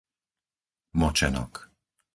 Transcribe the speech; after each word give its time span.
Močenok 0.99 1.53